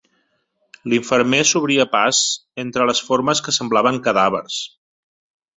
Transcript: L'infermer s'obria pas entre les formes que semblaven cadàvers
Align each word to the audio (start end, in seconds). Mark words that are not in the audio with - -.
L'infermer 0.93 1.41
s'obria 1.49 1.85
pas 1.91 2.21
entre 2.65 2.89
les 2.91 3.05
formes 3.11 3.45
que 3.49 3.57
semblaven 3.59 4.03
cadàvers 4.09 4.61